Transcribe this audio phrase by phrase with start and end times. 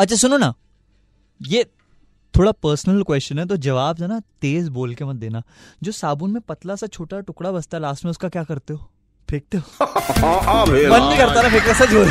[0.00, 0.52] अच्छा सुनो ना।
[1.40, 1.64] ये
[2.34, 5.42] थोड़ा पर्सनल क्वेश्चन है तो जवाब जो ना तेज बोल के मत देना।
[5.82, 8.88] जो साबुन में पतला सा छोटा टुकड़ा बसता है लास्ट में उसका क्या करते हो?
[9.28, 9.62] फेंकते हो?
[9.80, 12.10] मन नहीं करता ना फेंकना सच बोल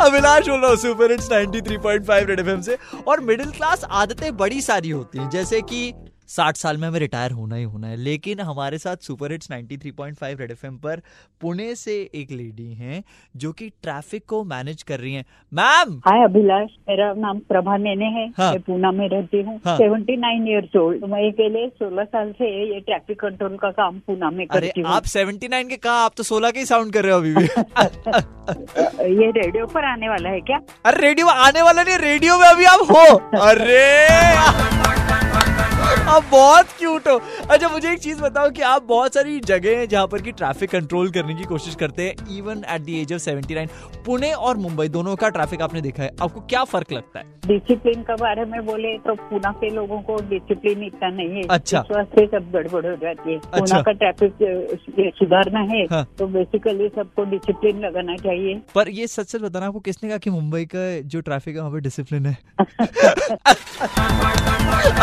[0.00, 2.78] अभिलाष। बोल रहा हूँ सुपर हिट्स 93.5 रेड एफएम से।
[3.08, 5.92] और मिडिल क्लास आदतें बड़ी सारी होती हैं जैसे कि
[6.36, 10.40] साठ साल में हमें रिटायर होना ही होना है। लेकिन हमारे साथ सुपर हिट्स 93.5
[10.40, 11.02] रेड एफएम पर
[11.40, 13.02] पुणे से एक लेडी हैं
[13.36, 16.70] जो कि ट्रैफ़िक को मैनेज कर रही हैं। Ma'am hi Abhilash.
[16.88, 18.50] मेरा नाम प्रभा नेने है। हाँ.
[18.52, 19.58] मैं पूना में रहती हूँ.
[19.68, 24.30] सेवेंटी नाइन ईयर्स ओल्ड मैं अकेले सोलह साल से ये ट्रैफ़िक कंट्रोल का काम पूना
[24.30, 25.92] में करती हूँ। आप 79 के कहा?
[25.92, 27.44] आप तो 16 के ही साउंड कर रहे हो अभी भी।
[29.22, 30.58] ये रेडियो पर आने वाला है क्या?
[30.86, 34.91] अरे रेडियो आने वाला नहीं रेडियो में अभी आप हो। अरे!
[35.92, 39.88] आप बहुत क्यूट हो। अच्छा मुझे एक चीज़ बताओ कि आप बहुत सारी जगह हैं
[39.88, 43.20] जहाँ पर की ट्रैफ़िक कंट्रोल करने की कोशिश करते हैं even at the age of
[43.20, 43.68] 79
[44.06, 47.24] Pune और मुंबई दोनों का ट्रैफ़िक आपने देखा है। आपको क्या फ़र्क लगता है?
[47.46, 51.82] डिसिप्लिन के बारे में बोले तो पूना के लोगों को डिसिप्लिन इतना नहीं है। अच्छा।
[51.82, 57.24] सब गड़बड़ हो जाती है। अच्छा। पूना का ट्रैफ़िक सुधारना है हाँ। तो बेसिकली सबको
[57.30, 61.20] डिसिप्लिन लगाना चाहिए। पर ये सच सच बताना आपको किसने कहा कि मुंबई का जो
[61.20, 62.36] ट्रैफ़िक है वहाँ पे डिसिप्लिन है?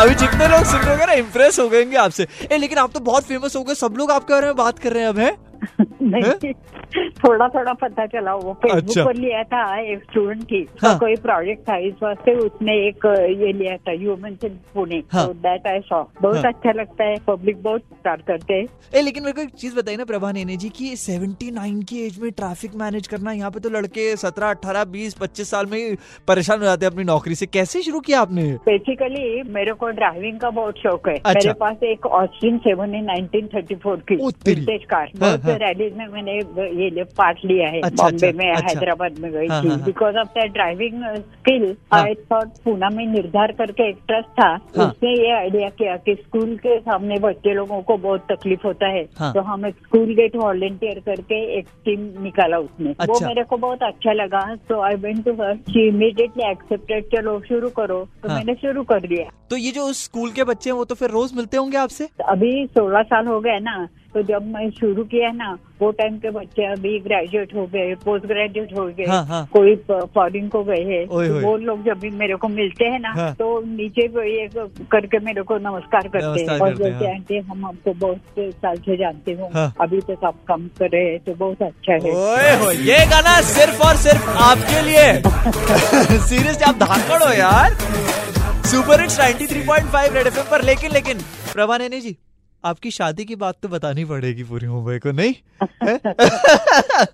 [0.00, 3.56] अभी जितने लोग होंगे ना इम्प्रेस हो गएँगे आपसे। ए लेकिन आप तो बहुत फ़ेमस
[3.56, 5.36] हो गए सब लोग आपके बारे में बात कर रहे हैं अब है?
[6.02, 6.52] नहीं।
[7.24, 10.98] थोड़ा थोड़ा पता चला वो फेसबुक अच्छा। पर लिया था एक स्टूडेंट की हाँ। तो
[11.00, 13.06] कोई प्रोजेक्ट था इस वास्ते उसने एक
[13.40, 17.16] ये लिया था ह्यूमन से पुणे दैट आई सॉ बहुत हाँ। अच्छा लगता है.
[17.26, 18.66] पब्लिक बहुत स्टार्ट करते हैं.
[18.94, 22.18] ए लेकिन मेरे को एक चीज़ बताइए ना प्रभा नेने जी की 79 की एज
[22.18, 25.96] में ट्रैफ़िक मैनेज करना यहाँ पे तो लड़के 17 18 20 25 साल में
[26.28, 28.42] परेशान हो जाते हैं अपनी नौकरी से। कैसे शुरू किया आपने?
[28.66, 31.14] बेसिकली मेरे को ड्राइविंग का बहुत शौक है.
[31.14, 35.44] अच्छा। मेरे पास एक ऑस्टिन सेवन है नाइनटीन थर्टी फोर की। विंटेज कार हाँ, बहुत
[35.44, 36.36] हाँ। रैलीज में मैंने
[36.84, 40.16] ये पार्ट लिया है अच्छा, बॉम्बे अच्छा, में अच्छा। हैदराबाद में गई हाँ, थी। Because
[40.16, 41.64] of that driving skill.
[41.92, 46.14] I thought Poona में निर्धार करके एक ट्रस्ट था हाँ। उसने ये आइडिया किया कि
[46.14, 50.14] स्कूल के सामने बच्चे लोगों को बहुत तकलीफ़ होता है हाँ। तो हम एक स्कूल
[50.14, 54.80] गेट वॉलेंटियर करके एक टीम निकाला उसने वो अच्छा। मेरे को बहुत अच्छा लगा तो
[54.82, 59.28] I went to her she immediately accepted चलो शुरू करो तो। मैंने शुरू कर दिया
[59.50, 62.50] तो ये जो स्कूल के बच्चे हैं वो तो फिर रोज मिलते होंगे आपसे अभी
[62.74, 63.76] सोलह साल हो गए ना
[64.14, 68.26] तो जब मैं शुरू किया ना वो टाइम के बच्चे अभी ग्रेजुएट हो गए पोस्ट
[68.26, 69.74] ग्रेजुएट हो गए हाँ, हाँ। कोई
[70.14, 73.32] फॉरिन को गए हैं तो वो लोग जब भी मेरे को मिलते हैं ना हाँ।
[73.34, 74.48] तो नीचे ये
[74.92, 78.76] करके मेरे को नमस्कार करते हैं और हैं, बोलते हाँ। आंटी हम आपको बहुत साल
[78.78, 82.14] से जानते हो हाँ। अभी तक आप काम कर रहे हैं तो बहुत अच्छा है
[82.14, 85.12] ओए हो ये गाना सिर्फ़ और सिर्फ़ आपके लिए
[86.28, 87.76] सीरियसली आप धाकड़ हो यार
[88.66, 91.18] सुपर हिट्स 93.5 रेड एफएम पर लेकिन लेकिन
[91.52, 92.16] प्रभा नैनी जी
[92.64, 95.34] आपकी शादी की बात तो बतानी पड़ेगी पूरी मुंबई को नहीं?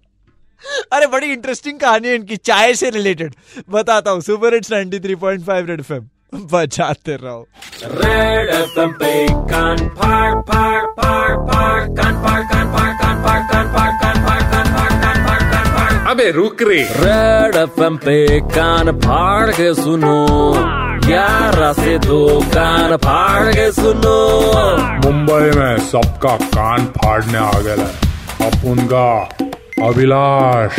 [0.92, 3.34] अरे बड़ी इंटरेस्टिंग कहानी है इनकी चाय से रिलेटेड
[3.70, 7.48] बताता हूँ सुपर हिट्स 93.5 रेड एफएम बजाते रहो।
[7.78, 13.66] Red FM पे कान फाड़ फाड़ फाड़ फाड़ कान फाड़ कान फाड़ कान फाड़ कान
[13.66, 18.40] फाड़ कान फाड़ कान फाड़ कान फाड़ कान फाड़। अबे रुक रे। रेड एफएम पे
[18.40, 20.26] कान फाड़ के सुनो।
[21.06, 24.16] ग्यारह से दो कान फाड़ के सुनो।
[25.04, 27.94] मुंबई में सबका कान फाड़ने आ गया है।
[28.46, 29.28] अब उनका
[29.86, 30.78] अभिलाष।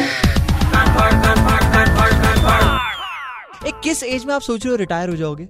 [3.68, 5.48] एक किस एज में आप सोच रहे हो रिटायर हो जाओगे?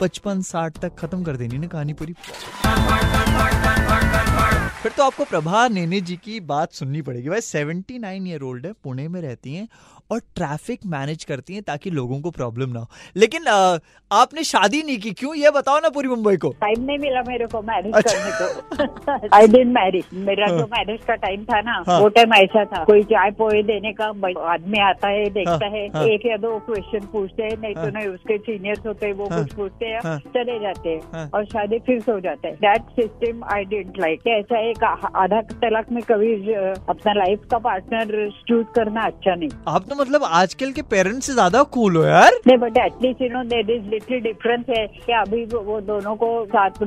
[0.00, 2.14] पचपन साठ तक खत्म कर देनी ना कहानी पूरी।
[4.86, 8.72] फिर तो आपको प्रभा नेने जी की बात सुननी पड़ेगी भाई 79 ईयर ओल्ड है
[8.84, 9.66] पुणे में रहती हैं
[10.10, 12.86] और ट्रैफ़िक मैनेज करती हैं ताकि लोगों को प्रॉब्लम ना हो
[13.16, 13.78] लेकिन अ,
[14.10, 17.46] आपने शादी नहीं की क्यों ये बताओ ना पूरी मुंबई को टाइम नहीं मिला मेरे
[17.46, 21.60] को मैरिज अच्छा। करने को आई डेंट मैरिज मेरा हाँ। जो मैरिज का टाइम था
[21.60, 24.06] ना हाँ। वो टाइम ऐसा था कोई चाय पोए देने का
[24.52, 27.84] आदमी आता है देखता हाँ, है हाँ। एक या दो क्वेश्चन पूछते हैं नहीं हाँ।
[27.84, 31.00] तो नहीं उसके सीनियर्स होते हैं वो हाँ, कुछ पूछते हैं हाँ। चले जाते हैं
[31.12, 35.10] हाँ। और शादी फिक्स हो जाता है that system I didn't like ऐसा एक आ-
[35.22, 40.24] आधा तलाक में कभी अपना लाइफ का पार्टनर चूज़ करना अच्छा नहीं आप तो मतलब
[40.40, 43.88] आजकल के पेरेंट्स से ज़्यादा कूल हो यार नहीं but at least you know there is
[43.90, 46.82] little difference है कि अभी वो दोनों को साथ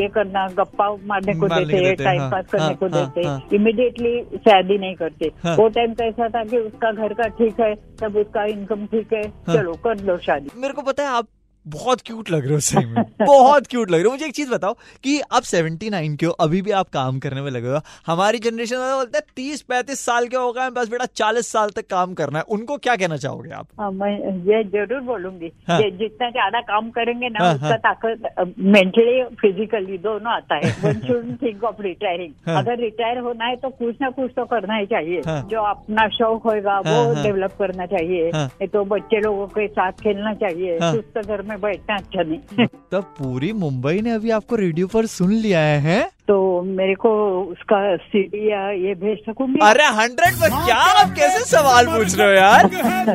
[0.00, 3.06] ये करना गप्पा मारने को देते हैं हैं, टाइम हाँ, पास करने हाँ, को हाँ,
[3.06, 7.28] देते हाँ। इमिडिएटली शादी नहीं करते हाँ। वो टाइम कैसा था कि उसका घर का
[7.38, 11.02] ठीक है तब उसका इनकम ठीक है हाँ। चलो कर लो शादी मेरे को पता
[11.02, 11.26] है आप
[11.66, 14.50] बहुत क्यूट लग रहे हो सही में बहुत क्यूट लग रहे हो मुझे एक चीज़
[14.50, 14.74] बताओ
[15.04, 18.76] कि आप 79 के हो अभी भी आप काम करने में लगे हो हमारी जनरेशन
[18.76, 22.14] वाले बोलते हैं तीस पैंतीस साल के हो गए बस बेटा चालीस साल तक काम
[22.14, 24.12] करना है उनको क्या कहना चाहोगे आप हाँ, मैं
[24.46, 29.98] ये ज़रूर बोलूँगी हाँ। जितना ज़्यादा काम करेंगे ना हाँ, उसका हाँ। ताकत मेंटली फिजिकली
[29.98, 30.94] दोनों आता है
[31.34, 35.20] थिंक ऑफ़ रिटायरिंग। अगर रिटायर होना है तो कुछ ना कुछ तो करना ही चाहिए
[35.26, 38.30] हाँ। जो अपना शौक होगा वो। डेवलप करना चाहिए।
[38.66, 43.52] तो बच्चे लोगों के साथ खेलना चाहिए। सुस्त घर में बैठना अच्छा नहीं। तब पूरी
[43.52, 46.36] मुंबई ने अभी आपको रेडियो पर सुन लिया है तो
[46.66, 47.10] मेरे को
[47.52, 49.58] उसका सीडी या ये भेज सकूँगी?
[49.68, 52.66] अरे हंड्रेड पर क्या आप कैसे सवाल पूछ रहे हो यार?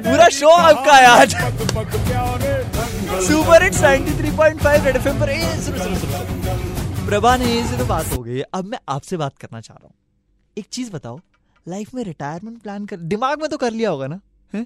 [0.07, 1.35] पूरा शो आपका है आज
[3.27, 7.85] सुपर हिट 93.5 रेड एफएम पर ए, सुनो, सुनो, सुनो, सुनो। प्रभा ने ये तो
[7.85, 9.93] बात हो गई अब मैं आपसे बात करना चाह रहा हूँ।
[10.57, 11.19] एक चीज़ बताओ
[11.67, 14.19] लाइफ में रिटायरमेंट प्लान कर दिमाग में तो कर लिया होगा ना
[14.53, 14.65] हैं?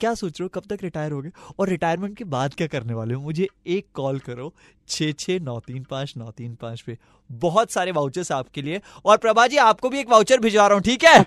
[0.00, 0.60] क्या सोच रहे हो?
[0.60, 3.20] कब तक रिटायर हो गए और रिटायरमेंट के बाद क्या करने वाले हो?
[3.20, 4.52] मुझे एक कॉल करो
[4.88, 6.96] छः छः नौ तीन पाँच नौ तीन पाँच पे।
[7.30, 10.82] बहुत सारे वाउचर्स आपके लिए। और प्रभा जी आपको भी एक वाउचर भिजवा रहा हूँ
[10.82, 11.24] ठीक है?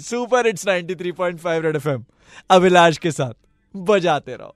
[0.00, 2.04] Super hits 93.5 red FM
[2.50, 3.32] Abhilash के साथ
[3.74, 4.54] बजाते रहो।